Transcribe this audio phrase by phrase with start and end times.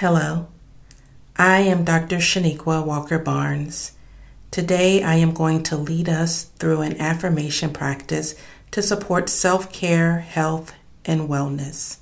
[0.00, 0.48] Hello,
[1.38, 2.16] I am Dr.
[2.18, 3.92] Chanequa Walker Barnes.
[4.50, 8.34] Today I am going to lead us through an affirmation practice
[8.72, 10.74] to support self care, health,
[11.06, 11.96] and wellness.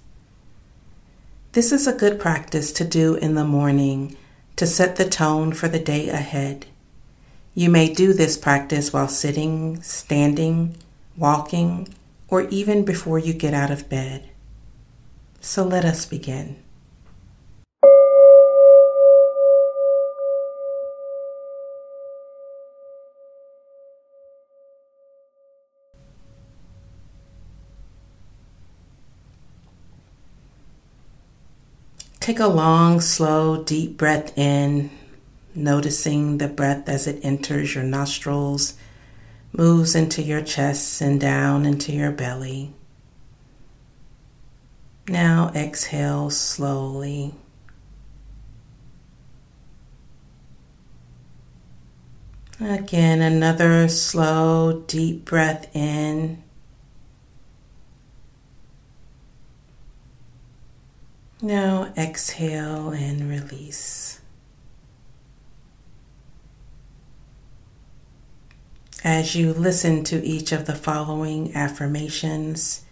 [1.52, 4.16] This is a good practice to do in the morning
[4.56, 6.66] to set the tone for the day ahead.
[7.54, 10.74] You may do this practice while sitting, standing,
[11.16, 11.94] walking,
[12.26, 14.30] or even before you get out of bed.
[15.40, 16.63] So let us begin.
[32.24, 34.88] Take a long, slow, deep breath in,
[35.54, 38.78] noticing the breath as it enters your nostrils,
[39.52, 42.72] moves into your chest and down into your belly.
[45.06, 47.34] Now exhale slowly.
[52.58, 56.43] Again, another slow, deep breath in.
[61.44, 64.18] Now exhale and release.
[69.04, 72.86] As you listen to each of the following affirmations,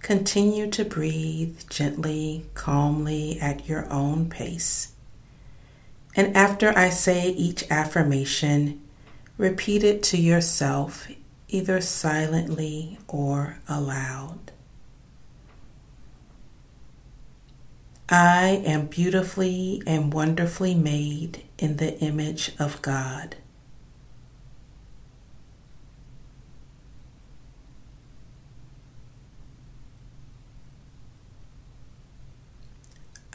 [0.00, 4.94] continue to breathe gently, calmly at your own pace.
[6.16, 8.80] And after I say each affirmation,
[9.36, 11.08] repeat it to yourself
[11.48, 14.52] either silently or aloud.
[18.10, 23.36] I am beautifully and wonderfully made in the image of God.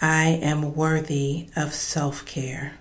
[0.01, 2.73] I am worthy of self care.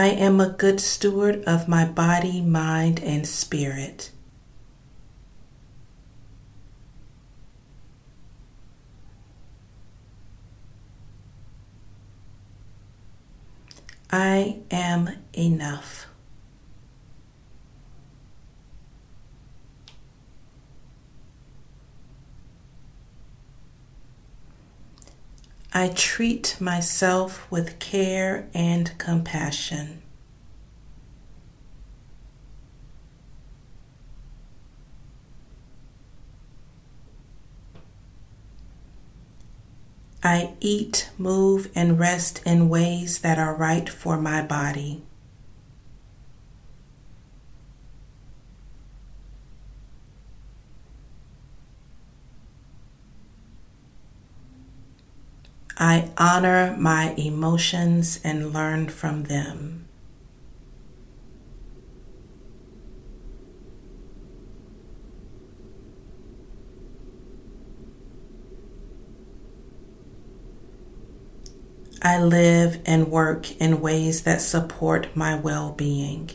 [0.00, 4.12] I am a good steward of my body, mind, and spirit.
[14.10, 16.09] I am enough.
[25.72, 30.02] I treat myself with care and compassion.
[40.24, 45.02] I eat, move, and rest in ways that are right for my body.
[55.82, 59.86] I honor my emotions and learn from them.
[72.02, 76.30] I live and work in ways that support my well being.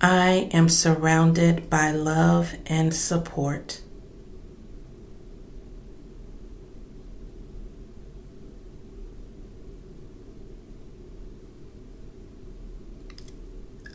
[0.00, 3.80] I am surrounded by love and support.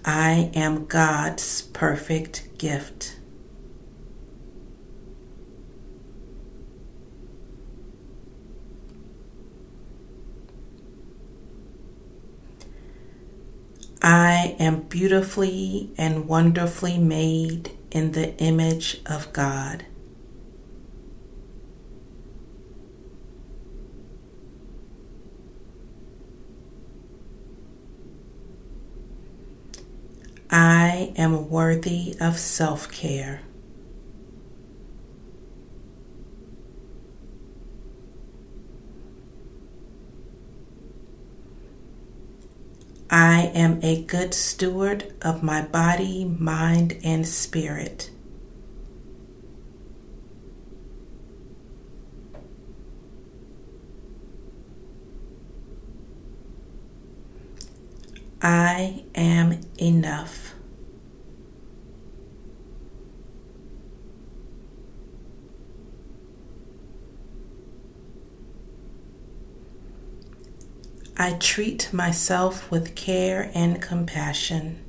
[0.04, 3.16] I am God's perfect gift.
[14.04, 19.86] I am beautifully and wonderfully made in the image of God.
[30.50, 33.42] I am worthy of self care.
[43.16, 48.10] I am a good steward of my body, mind, and spirit.
[58.42, 60.53] I am enough.
[71.16, 74.84] I treat myself with care and compassion.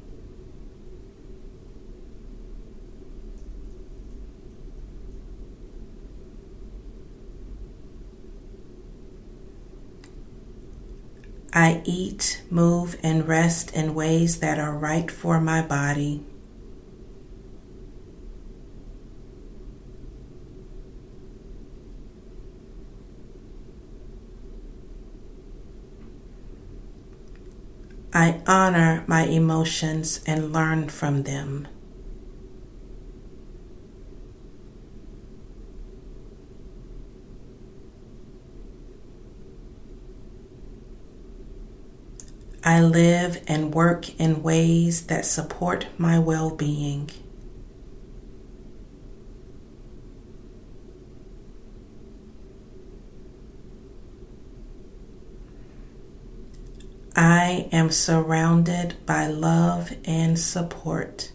[11.52, 16.24] I eat, move, and rest in ways that are right for my body.
[28.16, 31.66] I honor my emotions and learn from them.
[42.62, 47.10] I live and work in ways that support my well being.
[57.16, 61.30] I am surrounded by love and support.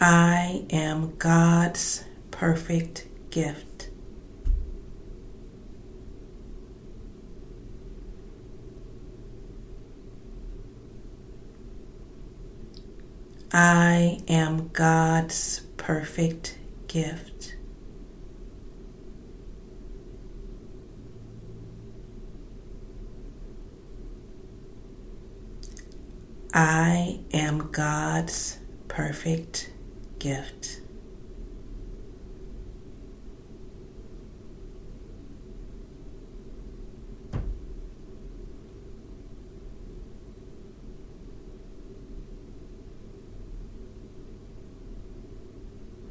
[0.00, 3.75] I am God's perfect gift.
[13.58, 16.58] I am God's perfect
[16.88, 17.56] gift.
[26.52, 28.58] I am God's
[28.88, 29.70] perfect
[30.18, 30.82] gift.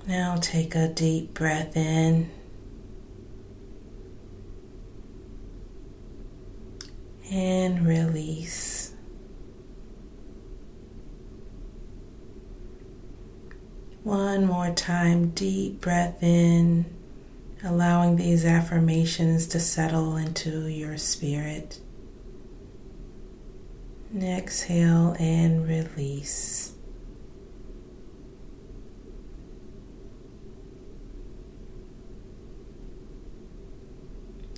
[0.08, 2.30] Now take a deep breath in.
[7.32, 8.94] And release.
[14.04, 16.86] One more time, deep breath in,
[17.64, 21.80] allowing these affirmations to settle into your spirit.
[24.16, 26.75] Exhale and release.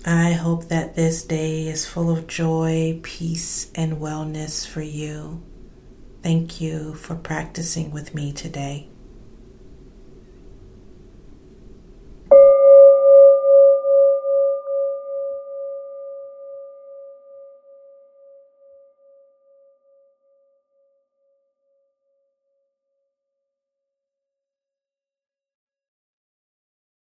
[0.10, 5.44] I hope that this day is full of joy, peace, and wellness for you.
[6.24, 8.88] Thank you for practicing with me today.